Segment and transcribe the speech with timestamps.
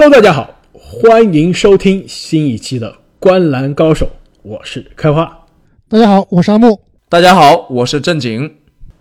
[0.00, 4.06] Hello，大家好，欢迎收听新一期的《观篮高手》，
[4.42, 5.44] 我是开花。
[5.88, 6.80] 大家好，我是阿木。
[7.08, 8.48] 大家好，我是正经。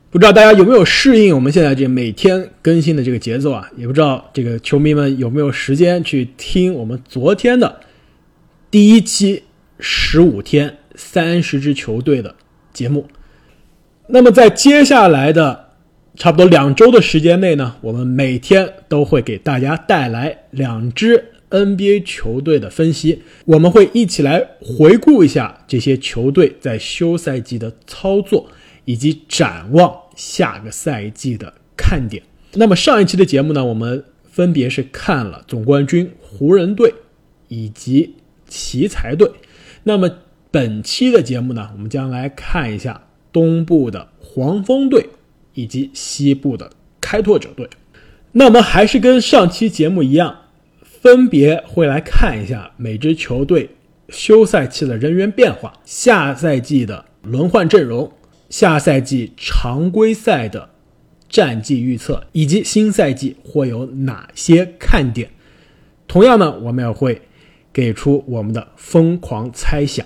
[0.10, 3.70] 不知道大家有没有适应我们现在这每天更新的这个节奏啊？
[3.78, 7.80] 也不知道这个球迷们有没有时间去听我们昨天的
[8.72, 9.44] 第一期
[9.80, 12.34] 十五天三十支球队的
[12.74, 13.06] 节目。
[14.08, 15.67] 那么在接下来的
[16.18, 28.50] 差不多两周的时间内呢，我们每天都会给大家带来两支 NBA 球队的分析，我们会一起来回顾一下这些球队在休赛季的操作。
[28.90, 32.24] 以及展望下个赛季的看点。
[32.54, 36.94] 那么上一期的节目呢，我们分别是看了总冠军湖人队
[37.50, 38.16] 以及
[38.48, 39.30] 奇才队。
[39.84, 40.10] 那么
[40.52, 43.02] 本期的节目呢，我们将来看一下
[43.34, 45.10] 东部的黄蜂队
[45.58, 46.70] 以及西部的
[47.02, 47.68] 开拓者队。
[48.34, 50.44] 那我们还是跟上期节目一样，
[50.84, 53.72] 分别会来看一下每支球队
[54.10, 58.12] 休赛期的人员变化，下赛季的轮换阵容。
[58.50, 60.70] 下赛季常规赛的
[61.28, 65.30] 战绩预测，以及新赛季会有哪些看点？
[66.08, 67.22] 同样呢，我们也会
[67.74, 70.06] 给出我们的疯狂猜想。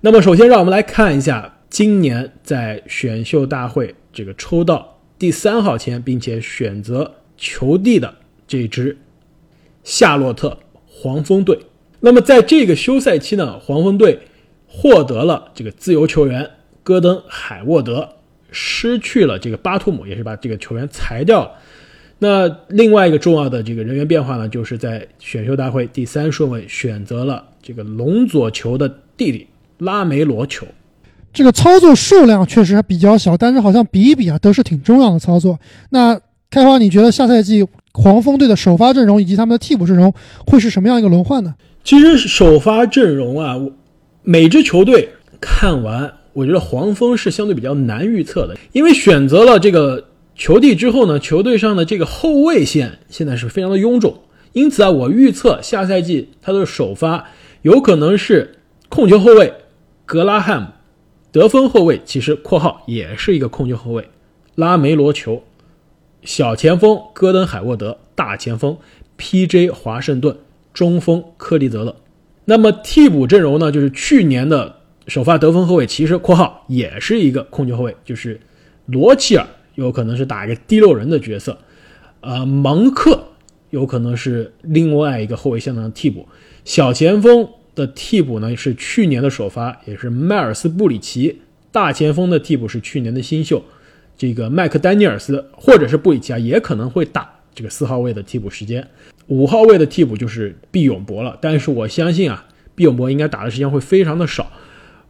[0.00, 8.14] 那么，首先让我们来看一下今年在选秀大会这个抽到第三号签，并且选择球地的
[8.46, 8.96] 这支
[9.82, 10.56] 夏洛特
[10.86, 11.58] 黄蜂队。
[12.00, 14.20] 那么，在这个休赛期呢，黄蜂队
[14.68, 16.50] 获得了这个自由球员。
[16.82, 18.06] 戈登·海沃德
[18.50, 21.52] 失去了这个巴图姆，也是把这个球员裁掉了。
[22.18, 29.46] 那另外一个重要的这个人员变化呢，就是在选秀大会第三顺位选择了这个龙佐球的弟弟
[29.78, 30.66] 拉梅罗球。
[31.34, 35.58] 这个操作数量确实还比较小，但是好像比一比啊，都是挺重要的操作。
[35.90, 36.18] 那
[36.48, 40.14] 开花，你觉得下赛季黄蜂队的首发阵容以及他们的替补阵容
[40.46, 41.54] 会是什么样一个轮换呢？
[41.82, 43.56] 其实首发阵容啊，
[44.22, 46.14] 每支球队看完。
[46.32, 54.18] 我觉得黄蜂是相对比较难预测的，因为选择了这个球地之后呢，球队上的这个后卫线现在是非常的臃肿，
[54.52, 57.24] 因此啊，我预测下赛季他的首发
[57.62, 58.56] 有可能是
[58.88, 59.52] 控球后卫
[60.04, 60.66] 格拉汉姆，
[61.34, 64.08] 得分后卫其实（括号）也是一个控球后卫
[64.54, 65.42] 拉梅罗球，
[66.22, 68.78] 小前锋戈登海沃德，大前锋
[69.16, 69.68] P.J.
[69.70, 70.36] 华盛顿，
[70.72, 71.96] 中锋科利泽勒。
[72.44, 74.76] 那么替补阵容呢，就是去年的。
[75.08, 78.40] 首发得分后卫其实（括号）也是一个控球后卫，就是
[78.86, 79.44] 罗齐尔
[79.74, 81.58] 有可能是打一个第六人的角色，
[82.20, 83.24] 呃，芒克
[83.70, 86.26] 有可能是另外一个后卫线上的替补。
[86.64, 91.40] 小前锋的替补呢是去年的首发，也是迈尔斯布里奇。
[91.72, 93.62] 大前锋的替补是去年的新秀，
[94.16, 98.86] 这个麦克丹尼尔斯或者是布里奇啊，也可能会打这个四号位的替补时间。
[99.26, 104.50] 五号位的替补就是毕永博了，但是我相信啊，毕永博应该打的时间会非常的少。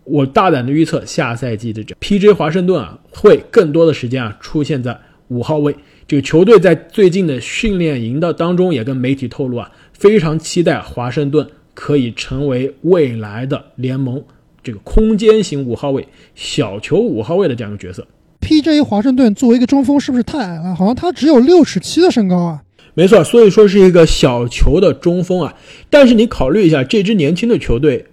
[0.04, 2.32] 我大胆的预测，下赛季的这 P.J.
[2.32, 4.98] 华盛顿啊，会更多的时间啊出现在
[5.28, 5.74] 五号位。
[6.06, 14.22] 这个球队在最近的训练营的当中，也跟媒体透露啊，非常期待华盛顿可以成为未来的联盟
[14.62, 18.06] 这个空间型五号位、小球五号位的这样一个角色。
[18.40, 18.80] P.J.
[18.82, 20.74] 华盛顿作为一个中锋，是不是太矮了？
[20.74, 22.62] 好像他只有六尺七的身高啊。
[22.94, 25.54] 没错，所以说是一个小球的中锋啊。
[25.90, 28.06] 但是你考虑一下，这支年轻的球队。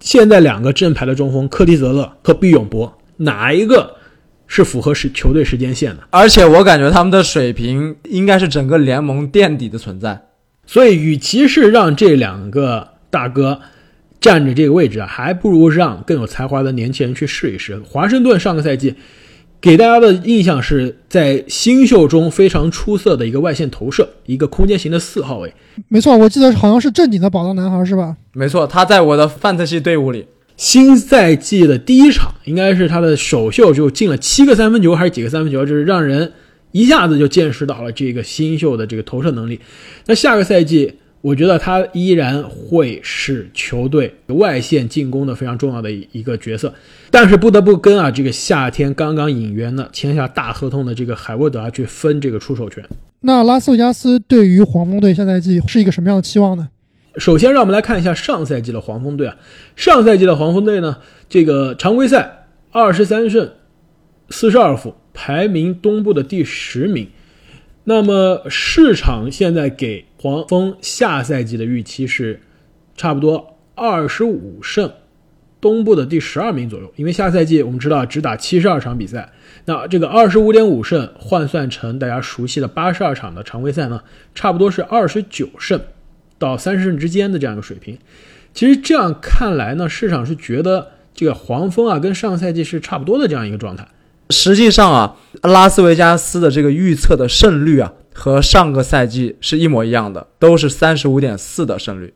[0.00, 3.94] 现在两个正牌的中锋科蒂泽勒和毕永博，哪一个
[4.48, 6.02] 是符合是球队时间线的？
[6.10, 10.20] 而且我感觉他们的水平应该是整个联盟垫底的存在。
[10.72, 13.60] 所以，与其是让这两个大哥
[14.18, 17.78] 占着这个位置啊，还不如让更有才华的年轻人去试一试。
[17.80, 18.94] 华盛顿上个赛季。
[19.60, 25.54] 给大家的印象是在新秀中非常出色的一个外线投射，一个空间型的四号位。
[25.86, 28.16] 没错，我记得好像是正经的宝藏男孩，是吧？
[28.32, 30.26] 没错，他在我的范特西队伍里。
[30.56, 35.64] 新赛季的第一场应该是他的首秀就进了七个三分球，还是几个三分球？
[35.64, 36.32] 就是让人
[36.72, 39.60] 一下子就见识到了这个新秀的这个投射能力。
[40.06, 40.94] 那下个赛季。
[41.22, 46.74] 我觉得他依然会是球队外线进攻的非常重要的一个角色，
[47.12, 52.84] 但是不得不跟啊这个夏天刚刚引援的签下大合同的这个海沃德啊去分这个出手权。
[53.20, 56.70] 那拉斯维加斯对于黄蜂队下赛季是一个什么样的期望呢？
[57.18, 59.36] 首先，让我们来看一下上赛季的黄蜂队啊，
[59.76, 60.96] 上赛季的黄蜂队呢，
[61.28, 63.48] 这个常规赛二十三胜
[64.30, 67.08] 四十二负，排名东部的第十名。
[67.84, 72.40] 那么市场现在给黄蜂下赛季的预期是，
[72.96, 74.92] 差不多二十五胜，
[75.60, 76.92] 东部的第十二名左右。
[76.94, 79.32] 因为下赛季我们知道只打七十二场比赛，
[79.64, 85.80] 那这个二十五点五胜换算成大家熟悉的八十二场的常规赛呢，差不多是二十九胜，
[86.38, 87.98] 到三十胜之间的这样一个水平。
[88.54, 93.88] 其实这样看来呢，市场是觉得这个黄蜂啊跟上赛季是差不多的这样一个状态。
[94.30, 102.14] 实际上啊，拉斯维加斯的这个预测的胜率啊，和上个赛季是一模一样的，都是三十五点四的胜率。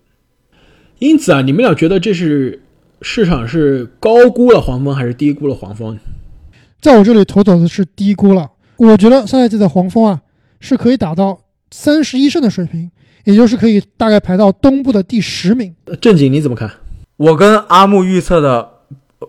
[0.98, 2.62] 因此啊，你们俩觉得这是
[3.02, 5.98] 市场是高估了黄蜂还是低估了黄蜂？
[6.80, 8.50] 在我这里，妥妥的是低估了。
[8.76, 10.20] 我觉得上赛季的黄蜂啊，
[10.60, 11.38] 是可以打到
[11.70, 12.90] 三十一胜的水平，
[13.24, 15.74] 也就是可以大概排到东部的第十名。
[16.00, 16.70] 正经你怎么看？
[17.16, 18.68] 我跟阿木预测的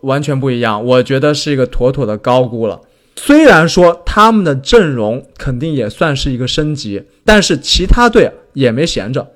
[0.02, 2.82] 完全不一样，我觉得是一个妥妥的高估了。
[3.16, 9.32] 虽然说他们的阵容肯定也算是一个升级，但是其他队也没闲着。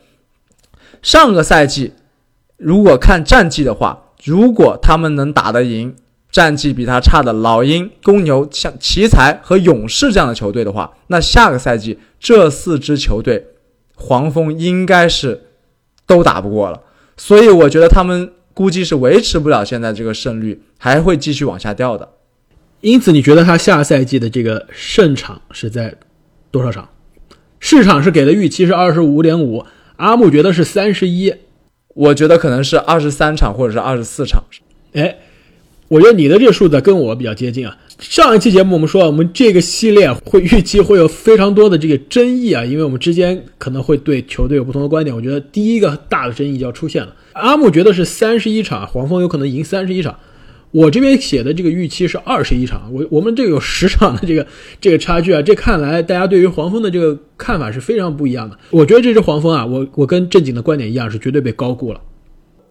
[1.01, 1.94] 上个赛季。
[2.63, 5.95] 如果看战绩的话，如果他们能打得赢
[6.31, 13.48] 战绩比他差的老鹰、公牛、像奇才和勇士这样的球队的话，那下个赛季这四支球队，
[13.95, 15.45] 黄蜂应该是
[16.06, 16.80] 都打不过了。
[17.18, 22.09] 所以我觉得他们估计是维持不了现在这个胜率，还会继续往下掉的。
[22.81, 25.95] 因此，你觉得他下赛季的这个胜场是在
[26.50, 26.89] 多少场？
[27.59, 29.65] 市场是给的预期是二十五点五，
[29.98, 31.33] 阿木觉得是三十一。
[31.94, 34.42] 我觉得可能是二十三场或者是二十四场，
[34.94, 35.18] 哎，
[35.89, 37.77] 我觉得你的这个数字跟我比较接近啊。
[38.00, 45.13] 上一期节目我们说，我们这个系列会预期会有非常多的这个争议啊，因为我们之间可能会对球队有不同的观点。
[45.13, 47.13] 我觉得第一个大的争议就要出现了。
[47.33, 50.18] 阿木觉得是三十一场，黄蜂有可能赢三十一场。
[50.72, 54.48] 我这边写的这个预期是二十一场，我我们这个有十场的这个
[54.80, 58.57] 这个差距啊，这看来大家对于黄蜂的这个看法是非常不一样的。
[58.69, 62.00] 我觉得这支黄蜂啊，我我跟正经的观点一样，是绝对被高估了。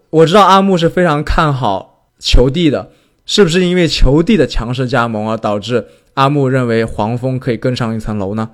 [0.09, 2.91] 我知道阿木是非常看好球帝的，
[3.27, 5.85] 是不是因为球帝的强势加盟而导致
[6.15, 8.51] 阿木认为黄蜂可以更上一层楼呢？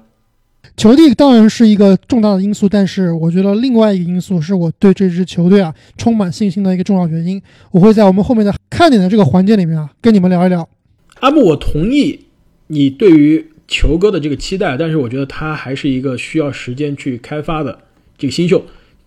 [0.76, 7.40] 球队当然是一个重大的因素，但是我觉得另外一个因素是我对这支球队啊充满信心的一个重要原因。
[7.70, 10.68] 我会在我们后面的看点的这个环节里面啊跟你们聊一聊。
[11.20, 12.26] 阿木，我同意
[12.66, 17.78] 你对于球哥的这个期待，但是我觉得他还是一个需要时间去开发的
[18.18, 18.64] 这个新秀。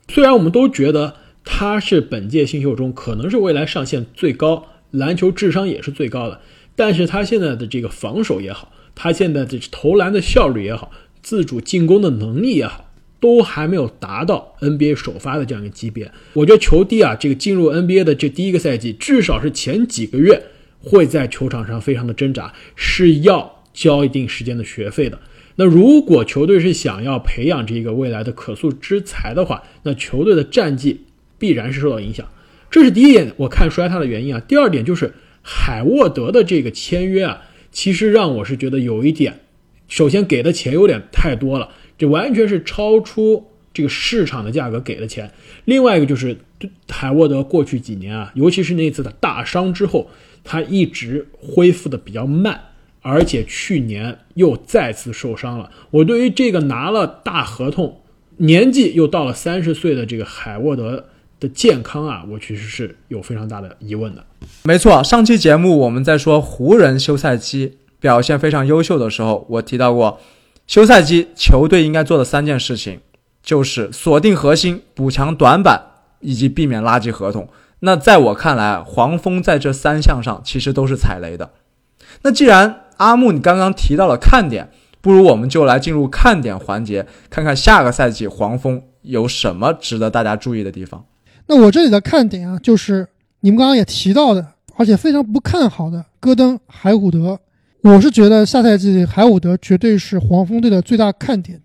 [0.08, 1.16] 虽然我们都觉得
[1.46, 6.42] 他是本届新秀中可能是未来上限最高、篮球智商也是最高的，
[6.76, 10.92] 但是他现在的这个防守也好，他现在的投篮的效率也好。
[11.22, 16.12] 自主进攻的能力也好，都还没有达到 NBA 首发的这样一个级别。
[16.34, 20.42] 我觉得球帝啊，这个进入 NBA 的这第一个赛季，至少是前几个月
[20.80, 25.20] 会在球场上非常的挣扎，是要交一定时间的学费的。
[25.58, 31.02] 那如果球队是想要培养这个未来的可塑之才的话，那球队的战绩
[31.38, 32.26] 必然是受到影响。
[32.72, 34.40] 这是第一点，我看衰他的原因啊。
[34.48, 39.42] 第二点就是海沃德的这个签约啊，其实让我是觉得有一点。
[39.90, 45.30] 首先给的钱有点太多了，这完全是超出这个市场的价格给的钱。
[45.66, 46.38] 另外一个就是
[46.88, 50.10] 海沃德过去几年啊，尤其是那次的大伤之后，
[50.44, 52.60] 他一直恢复的比较慢，
[53.02, 55.70] 而且去年又再次受伤了。
[55.92, 58.00] 我对于这个拿了大合同、
[58.38, 61.08] 年纪又到了三十岁的这个海沃德
[61.40, 64.24] 的健康啊，我其实是有非常大的疑问的。
[64.64, 67.78] 没错，上期节目我们在说湖人休赛期。
[68.00, 70.20] 表现非常优秀的时候，我提到过，
[70.68, 73.00] 休赛期球队应该做的三件事情，
[73.44, 75.82] 就是锁定核心、补强短板
[76.20, 77.48] 以及避免垃圾合同。
[77.82, 81.52] 那在我看来，黄蜂在这三项上其实都是踩雷的。
[82.24, 84.70] 那既然阿木你刚刚提到了看点，
[85.02, 91.06] 不如我们就来进入看点环节，看看下个赛季黄蜂有什么值得大家注意的地方。
[91.48, 93.08] 那我这里的看点啊，就是
[93.40, 97.40] 你们刚刚也提到的，而且非常不看好的戈登·海伍德。
[97.82, 101.62] 我是觉得下赛季海伍德绝对是黄蜂队的最大看点。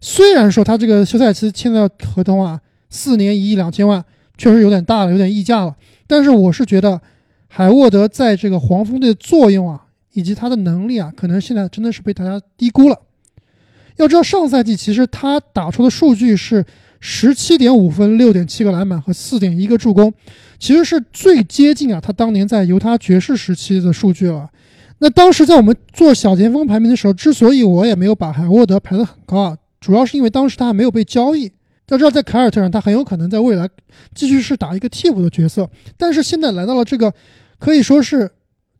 [0.00, 4.04] 虽然说他这个休赛期签的合同啊，四年一亿两千万，
[4.36, 5.74] 确实有点大了，有点溢价了。
[6.06, 7.00] 但是我是觉得
[7.48, 13.00] 海沃德在这个黄蜂队的作用啊，以及他的能力啊，可能现在真的是被大家低估了。
[13.96, 16.64] 要知道上赛季其实他打出的数据是
[17.00, 20.12] 十七点五分、六点七个篮板和四点一个助攻，
[20.58, 24.48] 其实是最接近啊他当年在犹他爵士时期的数据了。
[24.98, 31.50] 那当时在我们做小前锋排名的时候，之所以我也没有把海沃德排得很高啊，主要是因为当时他还没有被交易。
[31.88, 33.66] 要知道，在凯尔特人，他很有可能在未来
[34.14, 35.68] 继续是打一个替补的角色。
[35.96, 37.12] 但是现在来到了这个
[37.58, 38.30] 可以说是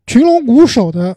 [0.05, 1.15] 群龙无首的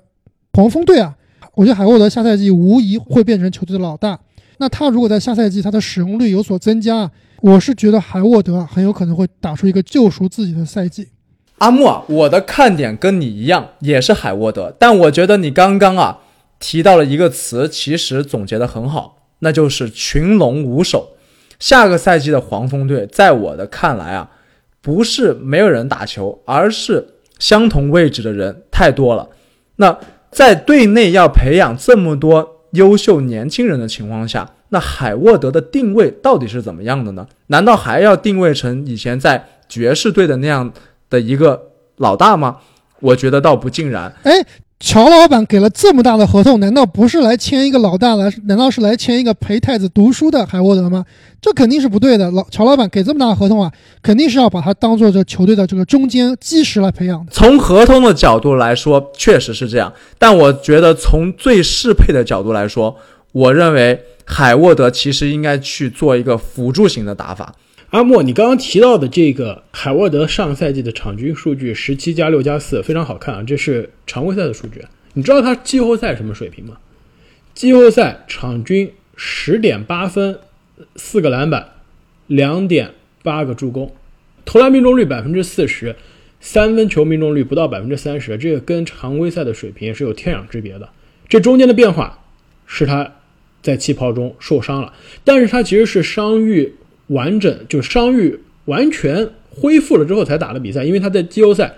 [0.55, 1.15] 黄蜂队啊，
[1.55, 4.19] 我觉得海沃德下赛季无疑会变成球队的老大。
[4.59, 7.11] 那他如果在下赛季他的使用率有所增加，
[7.43, 11.09] 我是觉得海沃德很有可能会打出一个救赎自己的赛季。
[11.63, 14.75] 阿木啊，我的看点跟你一样，也是海沃德。
[14.81, 16.19] 但我觉得你刚刚啊
[16.59, 21.11] 提到了一个词，其实总结的很好，那就是群龙无首。
[21.61, 24.29] 下个赛季的黄蜂队，在我的看来啊，
[24.81, 27.07] 不是没有人打球，而是
[27.39, 29.29] 相同位置的人太多了。
[29.77, 29.97] 那
[30.33, 37.29] 在队内要培养这么多优秀年轻人的情况下，那海沃德的定位到底是怎么样的呢？
[37.47, 40.73] 难道还要定位成以前在爵士队的那样
[41.13, 41.61] 的一个
[41.99, 42.57] 老大吗？
[43.01, 44.13] 我觉得倒不尽然。
[44.23, 44.33] 哎，
[44.81, 48.33] 乔老板给了这么大的合同，难道不是来签一个老大来？
[48.47, 51.05] 难道是来签一个陪太子读书的海沃德吗？
[51.41, 52.31] 这肯定是不对的。
[52.31, 57.33] 老乔老板给这么大的合同啊，肯定是要把他当做这球队的这个中间基石来培养的。
[57.33, 59.93] 从合同的角度来说，确实是这样。
[60.19, 62.97] 但我觉得从最适配的角度来说，
[63.33, 67.53] 我认为海沃德其实应该去做一个辅助型的打法。
[67.93, 74.83] 阿莫，你刚刚提到的这个海沃德上赛季的场均数据十七加六加四非常好看啊，这是常规赛的数据。
[75.13, 76.79] 你知道他季后赛什么水平吗？
[77.53, 80.39] 季后赛场均十点八分，
[80.97, 81.69] 四个篮板，
[82.29, 83.95] 两点八个助攻，
[84.47, 85.95] 投篮命中率百分之四十，
[86.41, 90.89] 三分球命中率不到百分之三十，这个跟常规赛的水平是有天壤之别的。
[91.29, 92.25] 这中间的变化
[92.65, 93.13] 是他
[93.61, 94.95] 在气泡中受伤了，
[95.25, 96.73] 但是他其实是伤愈。
[97.13, 101.73] 完整就是伤愈完全恢复了之后才打的比赛，因为他在季后赛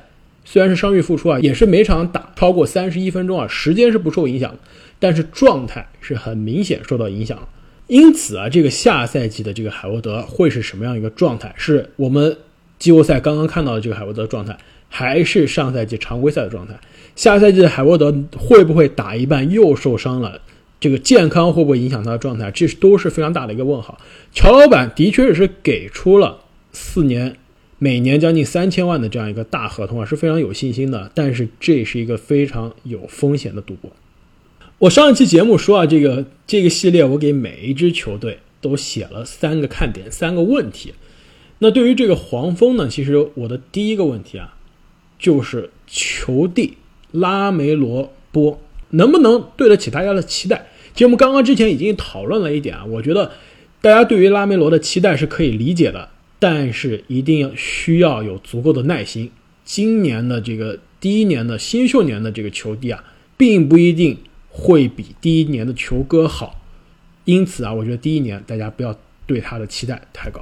[0.45, 4.59] 虽然是伤愈复出啊，也是每场打超过三十一分钟啊，时间是不受影响的，
[4.99, 7.39] 但是状态是很明显受到影响。
[7.87, 11.53] 因此啊，这个下赛季的这个海沃德会是什么样一个状态？
[11.57, 12.37] 是我们
[12.79, 14.57] 季后赛刚刚看到的这个海沃德状态，
[14.89, 16.75] 还是上赛季常规赛的状态？
[17.17, 20.41] 下赛季的海沃德会不会打一半又受伤了？
[20.85, 22.51] 这个健康会不会影响他的状态？
[22.51, 23.99] 这都是非常大的一个问号。
[24.35, 26.41] 乔老板的确是给出了
[26.75, 27.39] 四年，
[27.79, 31.11] 每年将近三千万的这样一个大合同啊，是非常有信心的。
[31.15, 33.91] 但是这是一个非常有风险的赌博。
[34.77, 40.93] 我上一期节目说啊，这个这个系列我给每一支球队都写了三个看点，三个问题。
[41.61, 44.55] 那对于这个黄蜂呢，其实我的第一个问题啊，
[45.19, 46.75] 就是球帝
[47.11, 48.61] 拉梅罗波
[48.91, 50.67] 能不能对得起大家的期待？
[50.95, 53.33] 其实我们刚刚之前已经讨论了一点啊，我觉得
[53.81, 56.09] 大家对于拉梅罗的期待是可以理解的，
[56.39, 59.31] 但是一定要需要有足够的耐心。
[59.65, 63.03] 今年的这个第一年的新秀年的这个球帝啊，
[63.37, 64.17] 并不一定
[64.49, 66.61] 会比第一年的球哥好，
[67.25, 68.97] 因此啊，我觉得第一年大家不要
[69.27, 70.41] 对他的期待太高。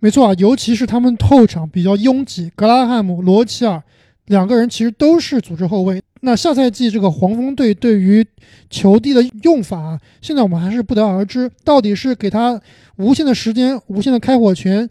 [0.00, 3.82] 没错啊，尤其是他们后场比较拥挤，格拉汉姆、罗齐尔
[4.26, 6.02] 两个人其实都是组织后卫。
[6.24, 8.24] 那下赛季这个黄蜂队对于
[8.70, 11.50] 球帝的用法，现在我们还是不得而知。
[11.64, 12.60] 到底是给他
[12.96, 14.88] 无限的时间、无限的开火权，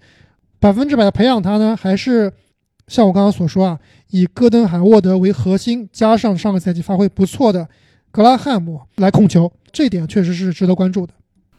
[0.59, 2.33] 百分之百的培养他呢，还是
[2.88, 7.65] 像我刚刚所说啊，以戈登、海沃德为核心，加上上个赛季发挥不错的
[8.11, 9.50] 格拉汉姆来控球？
[9.71, 11.13] 这点确实是值得关注的。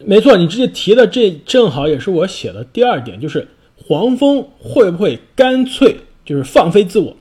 [0.04, 7.16] 没错，你直接提的这正好也是我写的第二点，就是黄蜂会不会干脆就是放飞自我？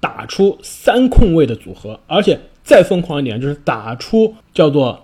[0.00, 4.98] 打出三控卫的组合，而且再疯狂一点，就是打出叫做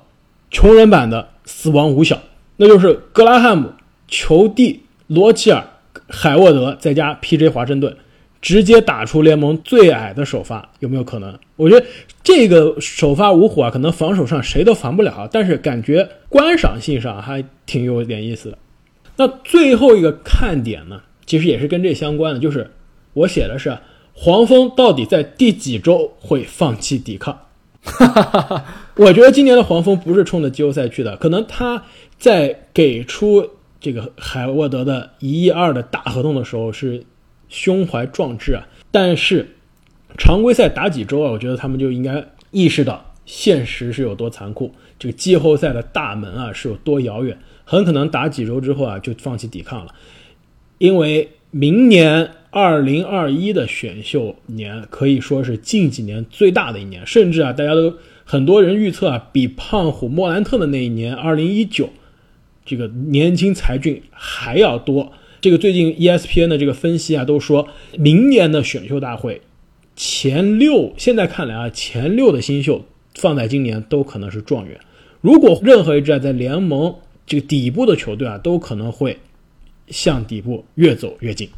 [0.51, 2.19] 穷人版的死亡五小，
[2.57, 3.71] 那就是格拉汉姆、
[4.09, 5.63] 裘蒂、罗齐尔、
[6.09, 7.51] 海沃德再加 P.J.
[7.51, 7.95] 华盛顿，
[8.41, 11.39] 直接打出联盟最矮的首发，有没有可能？
[11.57, 11.85] 我觉得
[12.23, 18.59] 这个首发五虎啊，可能防守上谁都防不了，但是感觉观赏性上还挺有点意思的。
[19.17, 22.71] 那最后一个看点呢，其实也是跟这相关的，就是
[23.13, 23.77] 我写的是。
[24.19, 27.39] 黄蜂到底在第几周会放弃抵抗？
[28.97, 31.85] 我觉得今年的黄蜂不是冲着季后赛去的，可能他
[32.19, 33.47] 在给出
[33.79, 37.05] 这个海沃德的一亿二的大合同的时候是
[37.51, 39.55] 胸怀壮志啊，但是
[40.17, 41.31] 常规赛打几周啊？
[41.31, 49.95] 我觉得他们就应该意识到现实是有多残酷，这个季后赛的大门啊是有多遥远，很可能打几周之后啊就放弃抵抗了，
[50.79, 52.31] 因为明年。
[52.59, 57.93] 二零二一的选秀年可以说是近几年最大的一年，甚至啊，大家都
[58.25, 61.91] 很多人预测啊，比胖虎莫兰特的那一年二零一九
[62.65, 65.13] 这个年轻才俊还要多。
[65.43, 69.43] 这个最近 ESPN 的这个分析啊，都说明年的选秀大会
[69.95, 72.87] 前六，现在看来啊，前六的新秀
[73.17, 74.81] 放在今年都可能是状元。
[75.21, 76.95] 如果任何一支啊在联盟
[77.27, 79.19] 这个底部的球队啊，都可能会
[79.89, 81.51] 向底部越走越近。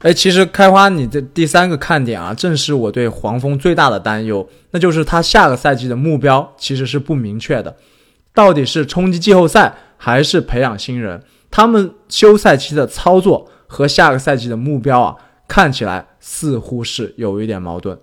[0.00, 7.76] 哎，其实开花，你的第三个看点啊，正是我对黄蜂最大的担忧，那就是他下个赛季的目标其实是不明确的，
[8.32, 11.22] 到底是冲击季后赛还是培养新人？
[11.50, 15.16] 他们休赛期的操作和下个赛季的目标啊，
[15.46, 17.98] 看起来似乎是有一点矛盾。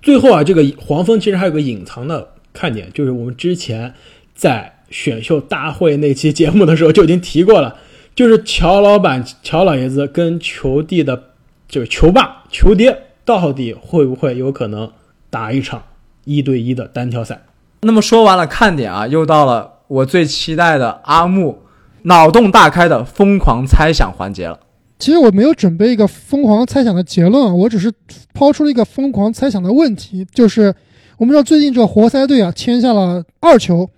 [0.00, 3.92] 最后啊，这个黄蜂其实还有个隐藏的看点，就是我们之前
[4.32, 7.76] 在选秀大会那期节目的时候就已经提过了，
[8.18, 11.22] 就是乔老板、乔老爷子跟球弟的，
[11.68, 14.90] 就是球爸、球爹，到底会不会有可能
[15.30, 15.80] 打一场
[16.24, 17.40] 一对一的单挑赛？
[17.82, 21.60] 那么说完了看点啊，又到了我最期待的阿木
[22.02, 24.58] 脑洞大开的疯狂猜想环节了。
[24.98, 27.92] 其实我没有准备一个疯狂猜想的结论啊，我只是
[28.34, 30.74] 抛出了一个疯狂猜想的问题，就是
[31.18, 33.88] 我们知道最近这个活塞队啊签下了二球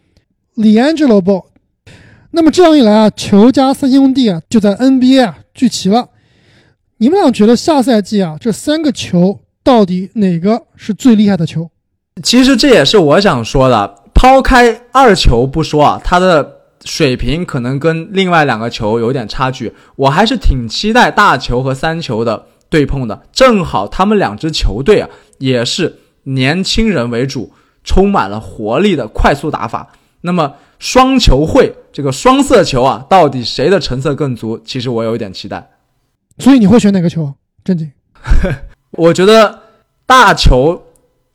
[0.57, 1.43] LeAngelo Ball，
[2.33, 6.09] 那么这样一来啊，球加三兄弟啊就在 NBA 啊聚齐了。
[6.99, 11.71] 你们俩觉得下赛季啊这三个球到底哪个是最厉害的球？
[12.23, 23.23] 其实这也是我想说的，抛开二球不说啊，他的水平可能跟另外两个球有点差距，我还是挺期待大球和三球的对碰的。
[23.33, 25.09] 正好他们两支球队啊，
[25.39, 29.89] 也是年轻人为主，充满了活力的快速打法。
[30.23, 34.61] 那么双球会这个双色球啊，到底谁的成色更足？
[34.65, 35.71] 其实我有一点期待。
[36.39, 37.35] 所以你会选哪个球？
[37.65, 37.91] 正经，
[38.93, 39.61] 我觉得
[40.07, 40.83] 大球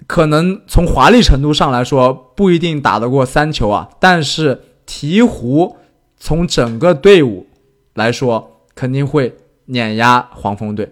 [0.08, 5.76] 可能从华丽程度上来说不一定打得过三球啊，但是鹈鹕
[6.18, 7.48] 从整个队伍
[7.94, 10.92] 来说肯定会碾压黄蜂队。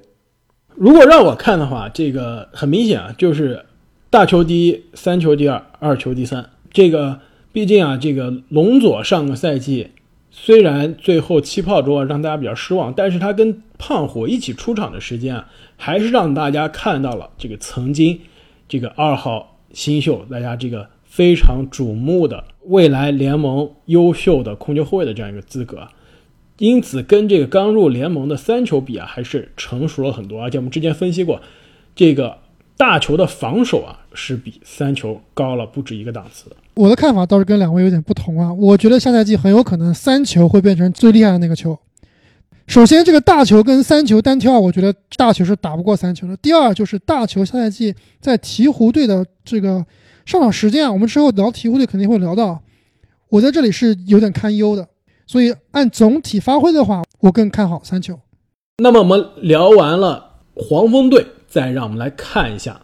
[0.75, 3.65] 如果让我看的话，这个很明显啊，就是
[4.09, 6.49] 大球第一，三球第二，二球第三。
[6.71, 7.19] 这个
[7.53, 9.91] 毕竟啊，这个龙佐上个赛季
[10.31, 18.19] 虽然最后气泡中啊让大家比较失望，但是他跟胖虎一起出场的时间啊，还是让大家看到了这个曾经
[18.67, 25.87] 这个二号新秀，大家这个非常瞩目的未来联盟优秀的控球后卫的这样一个资格。
[26.57, 30.41] 因此，跟这个刚入联盟的三球比啊，还是成熟了很多。
[30.41, 31.39] 而且我们之前分析过，
[31.95, 32.37] 这个
[32.77, 36.55] 大球的防守啊，是比三球高了不止一个档次的。
[36.75, 38.53] 我的看法倒是跟两位有点不同啊。
[38.53, 41.77] 我觉得下赛季很有可能三球会变成最厉害的那个球。
[42.65, 46.37] 首先，这个大球跟三球单挑，我觉得大球是打不过三球的。
[46.37, 49.85] 第二，就是大球下赛季在鹈鹕队的这个
[50.25, 52.61] 上场时间啊，我们之后聊鹈鹕队肯定会聊到，
[53.29, 54.87] 我在这里是有点堪忧的。
[55.27, 58.17] 所以按总体发挥的话，我更看好三球。
[58.77, 62.81] 那么我们聊完了黄蜂队，再让我们来看一下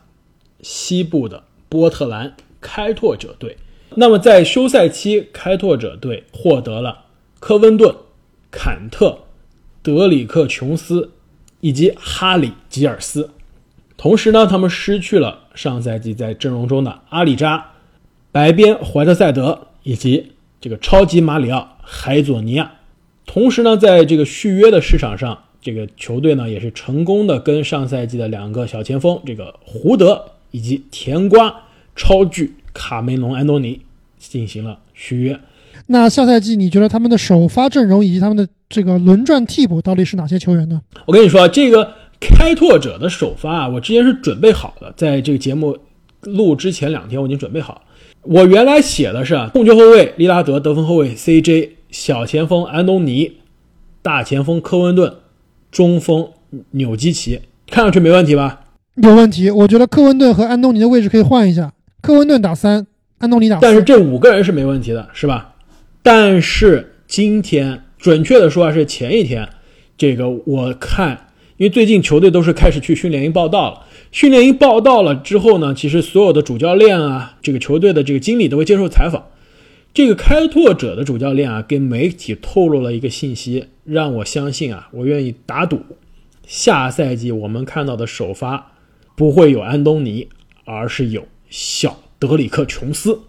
[0.61, 3.57] 西部的波特兰开拓者队。
[3.95, 7.05] 那么在休赛期，开拓者队获得了
[7.39, 7.93] 科温顿、
[8.51, 9.19] 坎特、
[9.81, 11.11] 德里克·琼斯
[11.59, 13.31] 以及哈里·吉尔斯。
[13.97, 17.71] 同时呢，他们失去了上赛季在阵容中的阿里扎、
[18.31, 22.71] 白边怀特塞德以及这个超级马里奥海佐尼亚。
[23.25, 31.63] 同时呢，在这个续约的市场上，这个球队呢也是成功的跟上赛季的两个小前锋这个胡德以及甜瓜
[31.95, 33.81] 超巨卡梅隆·安东尼
[34.17, 35.39] 进行了续约。
[35.87, 40.81] 那下赛季你觉得他们的首发阵容以及他们的这个轮转替补到底是哪些球员呢？
[41.05, 45.77] 我跟你说，这个开拓者的首发啊，我之前是准备好的，在这个节目
[46.21, 47.81] 录之前两天我已经准备好。
[48.23, 53.37] 我原来写的是啊，控球后卫利拉德，得分后卫 CJ，小前锋安东尼，
[54.01, 55.15] 大前锋科温顿，
[55.71, 56.27] 中锋
[56.71, 58.65] 纽基奇，看上去没问题吧？
[58.95, 61.71] 有问题，我觉得科温顿和安东尼的位置可以换一下，
[62.01, 63.61] 科温顿打三，安东尼打四。
[63.61, 65.55] 但是这五个人是没问题的，是吧？
[66.01, 69.47] 但是今天，准确的说啊，是前一天，
[69.97, 73.85] 这个我看，因为最近球队都是开始去训练营报道了。
[74.11, 79.25] 训练营报道了之后呢，其实所有的主教练啊，这个球队的这个经理都会接受采访。
[79.93, 85.81] 这个开拓者的主教练啊，跟媒体透露了一个信息，让我相信啊，我愿意打赌，
[86.47, 88.71] 下赛季我们看到的首发
[89.15, 90.29] 不会有安东尼，
[90.63, 93.19] 而是有小德里克·琼斯。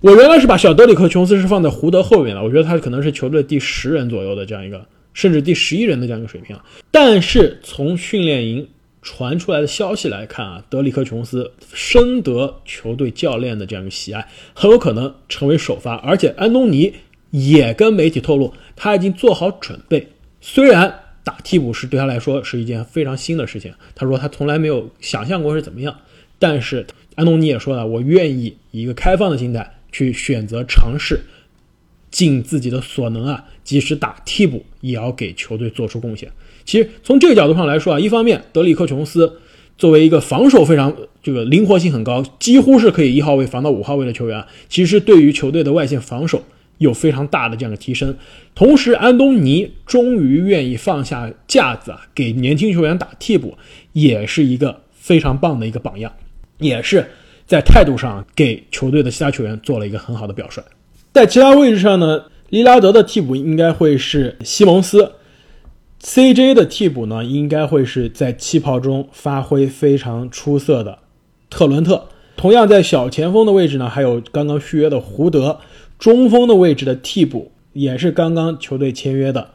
[0.00, 6.58] 我原来是把小德里克·琼斯是放在胡德后面的，我觉得他可能是球队第十人左右的这样一个，甚至第十一人的这样一个水平。
[6.90, 8.66] 但是从训练营
[9.02, 15.96] 传出来的消息来看啊，德里克·琼斯深得球队教练的这样一个喜爱，很有可能成为首发。
[15.96, 16.94] 而且安东尼
[17.30, 20.08] 也跟媒体透露，他已经做好准备。
[20.40, 25.94] 虽然打替补是对他来说是一件非常新的事情，他说他从来没有想象过是怎么样。
[26.38, 31.20] 但是安东尼也说了，我愿意以一个开放的心态去选择尝试，
[32.10, 36.30] 尽自己的所能啊，即使打替补也要给球队做出贡献。
[36.64, 39.40] 其实从这个角度上来说啊，一方面德里克·琼斯
[39.76, 46.42] 作为一个防守非常这个灵活性很高，几乎是可以一号位防到五号位的球员，其实对于球队的外线防守
[46.78, 48.16] 有非常大的这样的提升。
[48.54, 53.56] 同时，安东尼终于愿意放下架子啊，给年轻球员打替补，
[53.92, 56.12] 也是一个非常棒的一个榜样，
[56.60, 57.04] 也是
[57.46, 60.62] 在态度上给球队的其他球员做了一个很好的表率。
[61.12, 65.12] 在其他位置上呢，利拉德的替补应该会是西蒙斯
[66.02, 71.00] ，CJ 的替补呢应该会是在气泡中发挥非常出色的
[71.48, 72.06] 特伦特。
[72.36, 75.58] 同样在小前锋的位置呢，还有刚刚续约的胡德，
[75.98, 79.50] 中锋的位置的替补也是刚刚球队签约的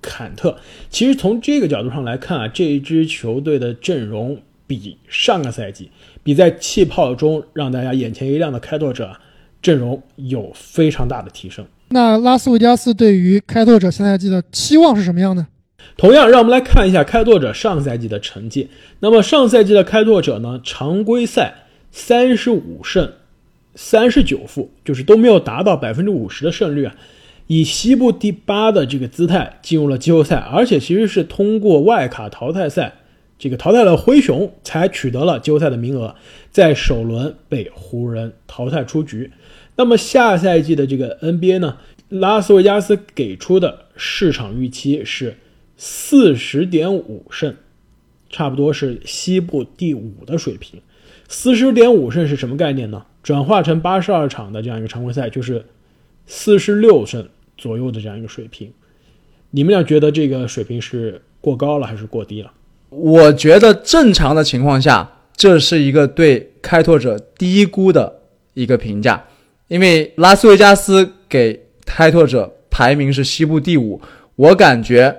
[0.00, 0.56] 坎特。
[0.88, 5.90] 其实从这个角度上来看啊，这一支球队的阵容比上个赛季，
[6.22, 9.16] 比在气泡中让大家眼前一亮的开拓者。
[9.60, 11.66] 阵容有非常大的提升。
[11.88, 15.48] 那拉斯维加斯对于开拓者下赛季的期望是什么样呢？
[15.96, 18.68] 同样，让我们来看一下开拓者上赛季的成绩。
[19.00, 23.14] 那么上赛季的开拓者呢，常规赛三十五胜
[23.74, 26.94] 三十九负，就是都没有达到百分之五十的胜率啊，
[27.48, 32.94] 以西部第八的这个姿态进入了季后赛，而且其实是通过外卡淘汰赛。
[33.38, 36.16] 这个淘汰了灰熊，才取得了季后赛的名额，
[36.50, 39.30] 在首轮被湖人淘汰出局。
[39.76, 41.78] 那么下赛季的这个 NBA 呢？
[42.08, 45.36] 拉斯维加斯给出的市场预期是
[45.76, 47.54] 四十点五胜，
[48.30, 50.80] 差不多是西部第五的水平。
[51.28, 53.04] 四十点五胜是什么概念呢？
[53.22, 55.66] 转化成八十二场的这样一个常规赛，就是
[56.26, 58.72] 四十六胜左右的这样一个水平。
[59.50, 62.50] 你们俩觉得这个水平是过高了还是过低了？
[62.90, 68.20] 我觉得正常的情况下，这是一个对开拓者低估的
[68.54, 69.24] 一个评价，
[69.68, 74.00] 因为拉斯维加斯给开拓者排名是西部第五，
[74.36, 75.16] 我感觉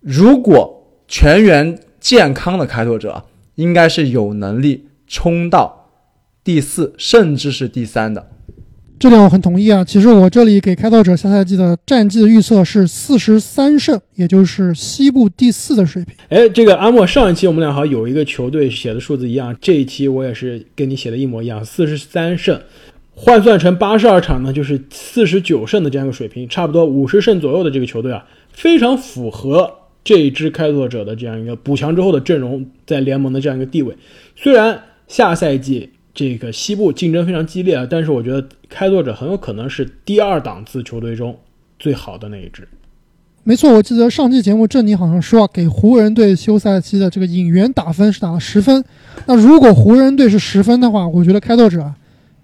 [0.00, 5.90] 如果全员健康的开拓者，应该是有能力冲到
[6.42, 8.30] 第四，甚至是第三的。
[8.96, 9.84] 这点我很同意啊！
[9.84, 16.14] 其实我这里给开拓者下赛季的战绩的预测是四十三胜，也就是西部第四的水平。
[16.30, 22.58] 哎，这个阿莫，上一期我们俩好像有一个球队写的数字一样，这一期我也是跟你写的一模一样，四十三胜，
[23.14, 29.70] 换算成八十二场呢，就是四十九胜的这样一个水平，差不多五十胜左右的这个球队啊，非常符合
[30.02, 33.94] 这支开拓者的这样一个补强之后的阵容在联盟的这样一个地位。
[34.34, 35.90] 虽然下赛季。
[36.14, 41.36] 这个西部竞争非常激烈啊，但是我觉得开拓者很有可能是第二档次球队中
[41.78, 42.68] 最好的那一支。
[43.42, 48.82] 没错，我记得上期节目郑宁好像说啊，给湖人队休赛期的这个引援打分是打了十分。
[49.26, 51.92] 那如果湖人队是十分的话，我觉得开拓者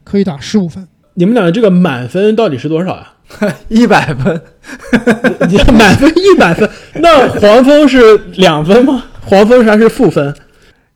[0.05, 0.87] 可以打十五分。
[1.15, 3.17] 你们俩的这个满分到底是多少啊？
[3.69, 4.43] 一百分？
[5.73, 6.69] 满分一百分？
[7.01, 9.05] 那黄蜂是两分吗？
[9.23, 10.35] 黄蜂还是负分？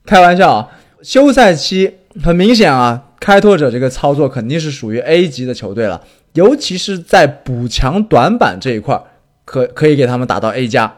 [0.04, 0.68] 开玩笑啊，
[1.02, 1.90] 休赛期。
[2.22, 6.00] 很明显啊，开拓者这个操作肯定是属于 A 级的球队了，
[6.34, 9.02] 尤其是在补强短板这一块，
[9.44, 10.94] 可可以给他们打到 A 加。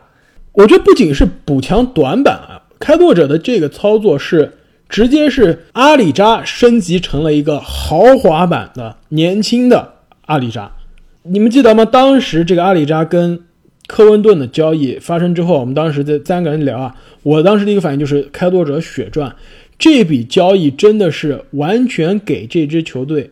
[0.52, 9.94] 我觉得不仅是补强短板啊，开拓者的这个操作是直接是阿里扎升级成了一个豪华版的年轻的
[10.26, 10.72] 阿里扎。
[11.22, 11.84] 你们记得吗？
[11.84, 13.40] 当时这个阿里扎跟
[13.86, 19.34] 科温顿的交易发生之后，我们当时在三个人聊啊，我当时的一个反应就是开拓者血赚。
[19.78, 23.30] 这笔交易真的是完全给这支球队，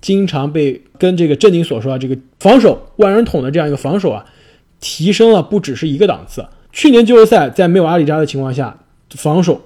[0.00, 4.24] 经常被跟这个正经所说啊，这个防守万人捅的这样一个防守啊，
[4.80, 6.44] 提升了不只是一个档次。
[6.72, 8.78] 去年季后赛在没有阿里扎的情况下，
[9.10, 9.62] 防守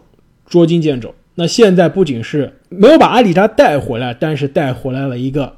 [0.46, 1.14] 捉襟见肘。
[1.37, 5.56] 那现在不仅是没有把阿里扎带回来，但是带回来了一个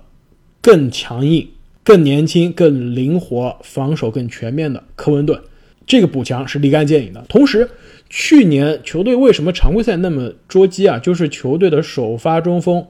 [0.60, 1.48] 更强硬、
[1.82, 5.40] 更年轻、更灵活、防守更全面的科文顿。
[5.84, 7.24] 这个补强是立竿见影的。
[7.28, 7.68] 同时，
[8.14, 10.98] 去年球队为什么常规赛那么捉鸡啊？
[10.98, 12.86] 就是球队的首发中锋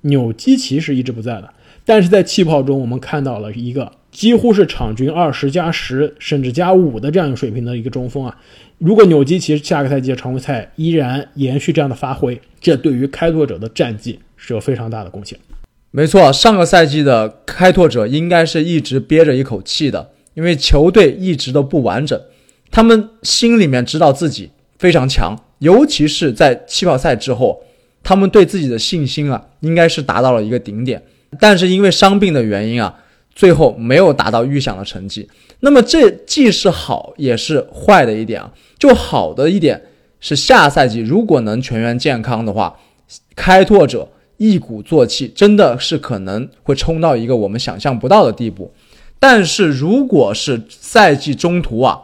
[0.00, 1.50] 纽基奇是一直不在的，
[1.84, 8.34] 但是在气泡中我们看到了一个几乎是场均二十加十甚至加五的这样一个水平的一个中锋啊。
[8.78, 15.38] 如果纽基奇下个赛季常规赛依然延续这样的发挥，这对于开拓者的战绩是有非常大的贡献。
[15.90, 22.18] 没错，上个赛季的开拓者应该是一直憋着一口气的，因为球队一直都不完整，
[22.70, 24.48] 他们心里面知道自己。
[24.82, 27.62] 非常强，尤其是在气泡赛之后，
[28.02, 31.00] 他们对自己的信心啊，应该是达到了一个顶点。
[31.38, 32.92] 但是因为伤病的原因啊，
[33.32, 35.30] 最后没有达到预想的成绩。
[35.60, 38.52] 那么这既是好也是坏的一点啊。
[38.76, 39.80] 就好的一点
[40.18, 42.76] 是，下赛季如果能全员健康的话，
[43.36, 48.74] 开拓者一鼓作气，真的是可能会冲到一个我们想象不到的地步。
[49.20, 52.00] 但是如果是赛季中途啊，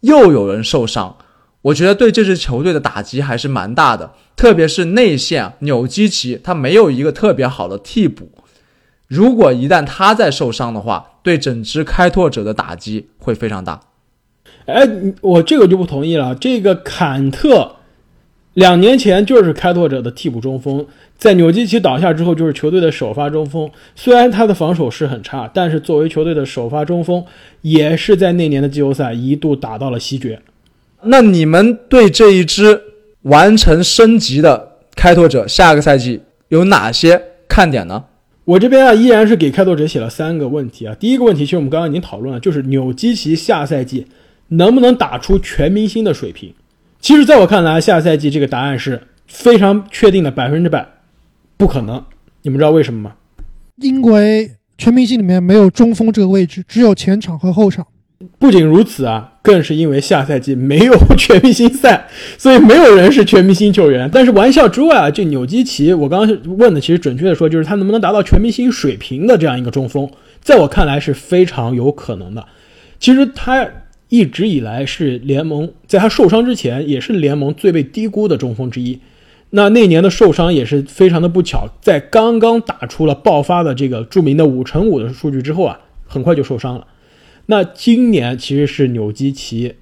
[0.00, 1.16] 又有人受伤。
[1.64, 8.30] 我觉得对这支球队的打击还是蛮大的，特别是内线纽基奇，他没有一个特别好的替补。
[9.08, 13.80] 如果一旦他再受伤的话，对整支开拓者的打击会非常大。
[14.66, 14.86] 哎，
[15.22, 16.34] 我这个就不同意了。
[16.34, 17.76] 这个坎特
[18.52, 23.70] 两年前就是开拓者的替补中锋，在纽基奇倒下之后就是球队的首发中锋。
[23.94, 27.24] 虽然他的防守是很差，但是作为球队的首发中锋，
[27.62, 30.42] 也是在那年的季后赛一度打到了西决。
[31.06, 32.80] 那你们对这一支
[33.22, 38.04] 完成升级的开拓者下个赛季有哪些看点呢？
[38.44, 40.94] 我这边啊，依然是给开拓者写了三个问题啊。
[41.00, 44.06] 第一个问题，其实我们刚刚已经讨论了，就是纽基奇下赛季
[44.48, 46.52] 能不能打出全明星的水平。
[47.00, 50.86] 其实，在我看来，下赛季这个答案是非常确定的，百分之百
[51.56, 52.04] 不可能。
[52.42, 53.14] 你们知道为什么吗？
[53.76, 57.86] 因为全明星里面没有中锋这个位置，只有前场和后场。
[58.38, 64.10] 不仅如此啊，更是因为下赛季没有全明星赛， 所以没有人是全明星球员。
[64.12, 72.44] 但是玩笑之外啊，这纽基奇，我刚刚问的其实准确的说，就是他能不能达到全明星水平的这样一个中锋，在我看来是非常有可能的。
[72.98, 73.68] 其实他。
[74.10, 79.00] 一直以来是联盟在他受伤之前也是联盟最被低估的中锋之一。
[79.50, 86.86] 那那年的受伤也是非常的不巧，在刚刚打出了爆发的这个著名的五乘五的数据之后啊，很快就受伤了。
[87.46, 89.74] 那今年其实是纽基奇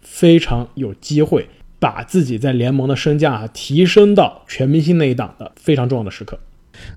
[0.00, 6.38] 非常有机会把自己在联盟的身价提升到全明星那一档的非常重要的时刻。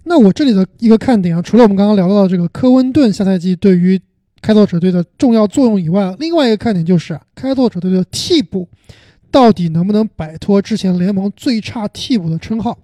[0.04, 4.00] 那我这里的一个看点啊，除了我们刚刚聊到的这个科温顿下赛季对于
[4.42, 8.68] 开拓者队的重要作用以外，另外一个看点就是开拓者队的替补
[9.32, 12.78] 到底能不能摆脱之前联盟最差替补的称号？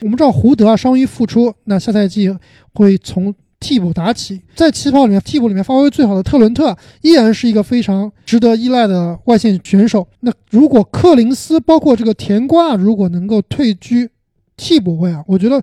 [0.00, 2.34] 我们知道胡德啊伤愈复出，那下赛季
[2.72, 4.40] 会从替补打起。
[4.54, 10.06] 在气泡里面，替补里面发挥最好的特伦特依然是一个非常值得依赖的外线选手。
[10.20, 14.10] 那如果克林斯包括这个甜瓜如果能够退居
[14.56, 15.62] 替补位啊，我觉得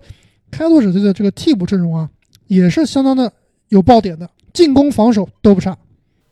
[0.50, 2.08] 开拓者队的这个替补阵容啊
[2.46, 3.32] 也是相当的
[3.68, 4.28] 有爆点的。
[4.52, 5.76] 进攻、防守都不差。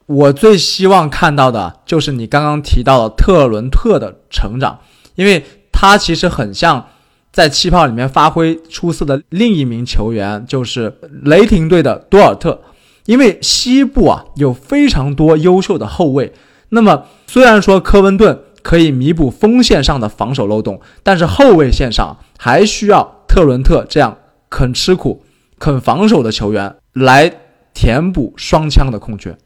[0.06, 4.78] 我最希望看到的就是你刚刚提到的特伦特的成长，
[5.14, 6.86] 因为他其实很像
[7.34, 12.58] 在气泡里面发挥出色的另一名球员，就是雷霆队的多尔特。
[13.04, 16.32] 因为西部啊有非常多优秀的后卫，
[16.70, 24.16] 那么虽然说科温顿可以弥补锋线上的防守漏洞，但是后卫线上还需要特伦特这样
[24.48, 25.22] 肯吃苦、
[25.58, 27.40] 肯防守的球员来。
[27.76, 29.36] 填补双枪的空缺。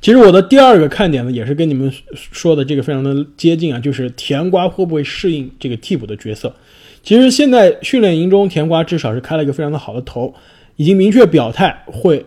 [0.00, 6.54] 其实我的第二个看点呢，也是跟你们说的这个非常的接近啊，就是甜瓜会不会适应这个替补的角色。
[7.02, 10.34] 其实现在训练营中，甜瓜至少是开了一个非常的好的头，
[10.76, 12.24] 已经明确表态会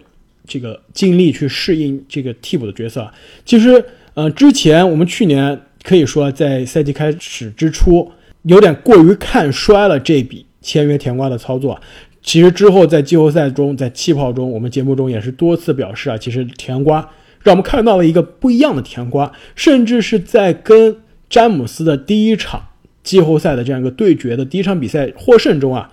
[0.47, 3.11] 这个尽力去适应这个替补的角色。
[3.45, 3.83] 其实，
[4.13, 8.11] 呃，之前我们去年可以说在赛季开始之初，
[8.43, 11.79] 有点过于看衰了这笔签约甜瓜的操作。
[12.21, 17.07] 其实之后在季后赛中，在气泡中，我们节目中也是多次表示啊，其实甜瓜
[17.43, 20.97] 让我们看到了一个不一样的甜瓜，甚至是在跟
[21.29, 22.63] 詹姆斯的第一场
[23.03, 25.91] 季后赛的这样一个对决的第一场比赛获胜中啊，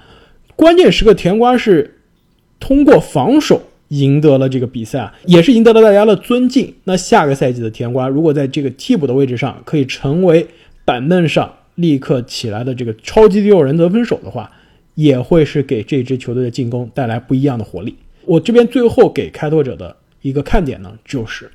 [0.57, 1.99] 关键时刻甜瓜是
[2.59, 6.75] 通过防守赢得了这个比赛啊，也是赢得了大家的尊敬。
[6.85, 10.47] 那下个赛季的甜瓜如果在这个替补的位置上可以成为
[10.85, 14.51] 板凳上立刻起来的这个超级第六人得分手的话。
[14.97, 17.95] 也会是给这支球队的进攻带来不一样的活力。
[18.27, 21.51] 我这边最后给开拓者的一个看点呢，就是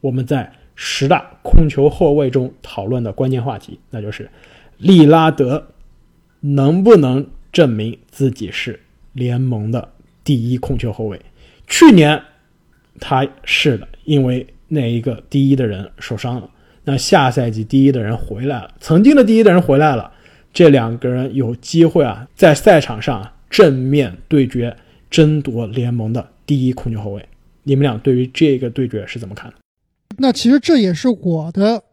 [0.00, 4.30] 我们在十大控球后卫中讨论的关键话题，那就是
[4.76, 5.68] 利拉德
[6.40, 8.80] 能不能证明自己是
[9.12, 9.88] 联盟的
[10.22, 11.20] 第一控球后卫？
[11.66, 12.22] 去年
[13.00, 16.48] 他是的，因为那一个第一的人受伤了。
[16.84, 20.12] 那下赛季第一的人回来了，曾经的第一的人回来了。
[20.50, 24.74] 这两个人有机会啊，在赛场上正面对决，
[25.10, 27.28] 争夺联盟的第一控球后卫。
[27.68, 29.56] 你们俩对于这个对决是怎么看的？
[30.16, 31.84] 那其实这也是我的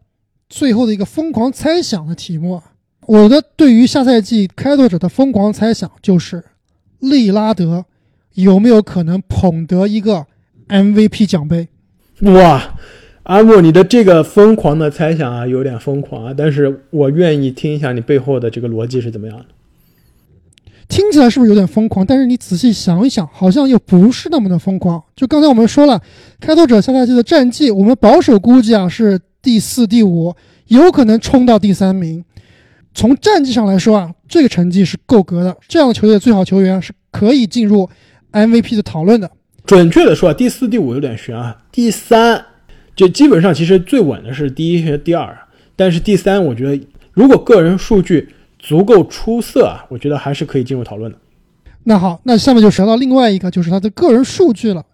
[0.48, 2.62] 最后的一个疯狂猜想的题目。
[3.06, 6.42] 我的对于下赛季开拓者的疯狂猜想就是，
[6.98, 7.84] 利拉德
[8.32, 10.26] 有没有可能捧得一个
[10.68, 11.68] MVP 奖杯？
[12.22, 12.74] 哇！
[13.24, 19.44] 阿木，你的这个疯狂的猜想啊，有点疯狂啊，但是我愿意听一下你背后的这个逻辑是怎么样的。
[20.88, 22.06] 听起来是不是有点疯狂？
[22.06, 25.02] 但是你仔细想一想，好像又不是那么的疯狂。
[25.14, 26.00] 就刚才我们说了，
[26.40, 30.34] 开拓者下赛季的战绩，我们保守估计啊是第四、第五，
[30.68, 32.24] 有可能冲到第三名。
[32.94, 35.56] 从战绩上来说啊，这个成绩是够格的。
[35.68, 37.88] 这样的球队最好球员是可以进入
[38.32, 39.30] MVP 的讨论的。
[39.66, 42.44] 准确的说啊，第四、第五有点悬啊，第三。
[42.94, 45.36] 就基本上，其实最稳的是第一和第二，
[45.76, 48.26] 但是第三，我觉得如果个人数据
[48.66, 51.16] 足够出色啊，我觉得还是可以进入讨论的。
[51.84, 54.84] 那好，那下面就聊到另外一个，就是他的个人数据了。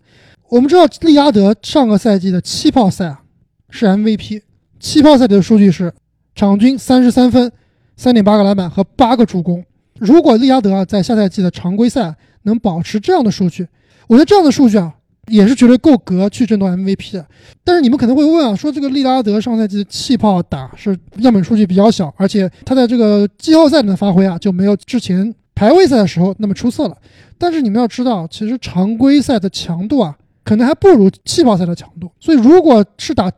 [0.50, 3.22] 我们知道利拉德上个赛季的气泡赛啊
[3.70, 4.42] 是 MVP，
[4.78, 5.90] 气泡赛的数据是
[6.34, 7.50] 场均三十三分、
[7.96, 9.64] 三点八个篮板和八个助攻。
[9.98, 13.66] 如果利拉德啊在下赛季的常规赛能保持这样的数据，
[14.06, 14.92] 我觉得这样的数据啊
[15.28, 17.26] 也是绝对够格去争夺 MVP 的。
[17.62, 26.96] 但是你们可能会问啊，说这个利拉德上赛季的气泡打是样本数据比较小，而且他在这个季后赛里的发挥啊就没有之前排位赛的时候那么出色了。
[27.38, 32.10] 但是你们要知道，其实常规赛的强度啊，可能还不如气泡赛的强度。
[32.20, 33.30] 所以如果是打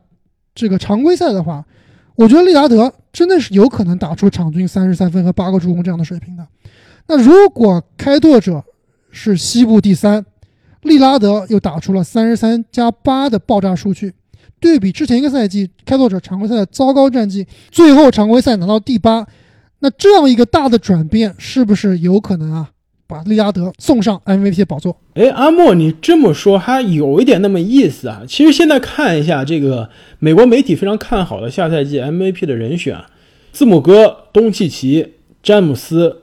[0.55, 1.65] 这个常规赛的话，
[2.15, 6.47] 我觉得利拉德真的是有可能打出场均三十三分和八个助攻这样的水平的。
[7.09, 8.63] 那如果开拓者
[9.11, 10.25] 是西部第三，
[10.85, 14.13] 利拉德又打出了三十三加八的爆炸数据，
[14.61, 19.27] 对比之前一个赛季开拓者常规赛的糟糕战绩，最后常规赛拿到第八，
[19.81, 22.71] 那这样一个大的转变，是不是有可能啊，
[23.07, 24.97] 把利拉德送上 MVP 的宝座？
[25.15, 28.23] 哎，阿莫，你这么说还有一点那么意思啊。
[28.27, 32.99] 其实现在看一下这个美国媒体非常看好的下赛季 MVP 的人选，
[33.53, 36.23] 字母哥、东契奇、詹姆斯、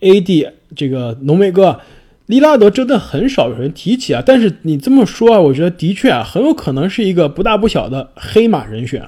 [0.00, 1.80] AD 这个浓眉哥、
[2.26, 4.22] 利拉德，真的很少有人提起啊。
[4.24, 9.02] 但是你这么说啊，我觉得的确啊，很有可能是一个不大不小的黑马人选。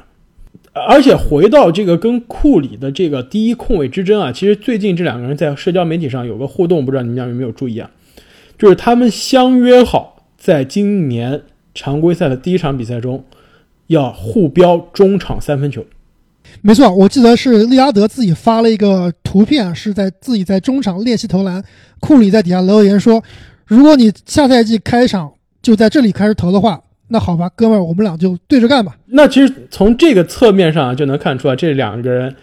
[0.73, 7.89] 而且回到这个跟库里的这个第一控卫之争啊，其实最近这两个人在社交媒体上有个互动，不知道你们俩有没有注意啊？
[8.59, 11.43] 就是他们相约好在今年
[11.75, 13.25] 常规赛的第一场比赛中，
[13.87, 15.85] 要互飙中场三分球。
[16.63, 21.63] 没错，我记得是利拉德自己发了一个图片，是在自己在中场练习投篮，
[22.01, 23.23] 库里在底下留言说
[23.67, 32.35] ：“如果你下赛季开场就在这里开始投的话，那好吧，哥们儿，我们俩就对着干吧。”那其实从这个侧面上就能看出来，这两个人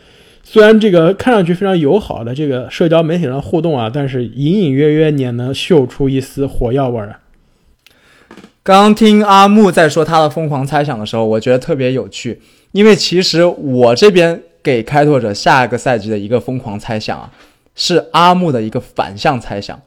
[0.44, 7.20] 虽然这个看上去非常友好的这个社交媒体上互动啊，但是隐隐约约你也能嗅出一丝火药味儿啊。
[8.64, 12.40] 刚听阿木在说他的疯狂猜想的时候，我觉得特别有趣，
[12.72, 17.32] 因为其实我这边给开拓者下一个赛季的一个疯狂猜想啊，
[17.76, 19.82] 是阿木的一个反向猜想，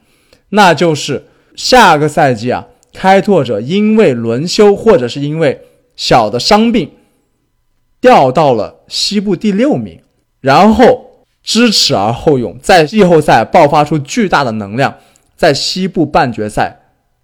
[0.50, 5.60] 那就是下个赛季啊，开拓者因为轮休或者是因为
[5.96, 6.90] 小的伤病，
[8.00, 10.00] 掉到了西部第六名，
[10.40, 14.96] 然后知耻而后勇，在季后赛爆发出巨大的能量，
[15.36, 16.80] 在西部半决赛。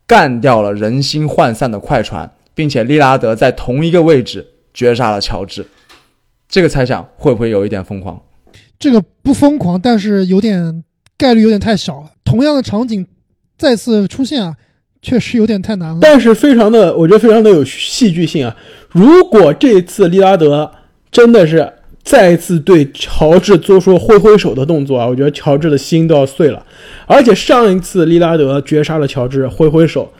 [0.06, 4.44] 干掉了人心涣散的快船，并且利拉德在同一个位置
[4.80, 5.66] 绝杀了乔治，
[6.48, 8.18] 这个猜想会不会有一点疯狂？
[8.78, 10.82] 这个不疯狂，但是有点
[11.18, 12.12] 概率有点太小了。
[12.24, 13.06] 同样的场景
[13.58, 14.56] 再次出现啊，
[15.02, 15.98] 确实有点太难了。
[16.00, 18.56] 但是非常的，我觉得非常的有戏剧性啊！
[18.88, 20.72] 如果这次利拉德
[21.10, 21.70] 真的是
[22.02, 26.64] 再次对乔治做出挥挥手的动作啊，我觉得乔治的心都要碎了。
[27.06, 30.10] 而且上一次利拉德绝杀了乔治，挥挥手，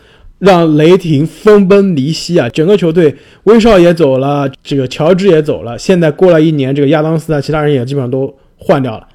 [0.40, 2.48] 让雷霆分崩离析啊！
[2.48, 5.78] 整个球队威少也走了，这个乔治也走了。
[5.78, 9.06] 现在过了一年，这个亚当斯啊，其他人也基本上都换掉了。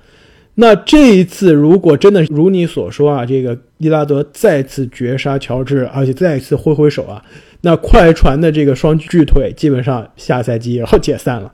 [0.54, 7.22] 那这一次如果真的如你所说啊，这个利拉德再次绝杀乔治，而且再一次挥挥手啊，
[7.60, 11.52] 那快船的这个双巨腿基本上下赛季也要解散了。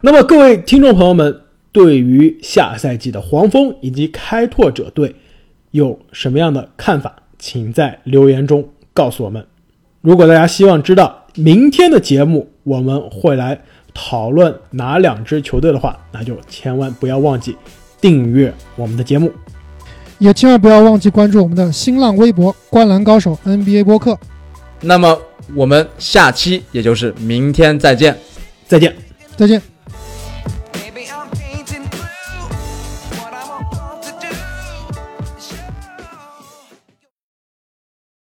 [0.00, 1.40] 那么各位听众朋友们。
[1.72, 5.14] 对于下赛季的黄蜂以及开拓者队
[5.70, 9.44] 有什么样的看法，请在留言中告诉我们。
[10.00, 13.60] 如果大家希望知道明天的节目我们会来
[13.92, 17.56] 讨论哪两支球队的话，那就千万不要忘记
[18.00, 19.32] 订阅我们的节目，
[20.18, 24.16] 也千万不要忘记关注我们的新浪微博“观澜高手 NBA 播客”。
[24.80, 25.18] 那么
[25.54, 28.16] 我们下期也就是明天再见，
[28.66, 28.94] 再见，
[29.36, 29.79] 再见。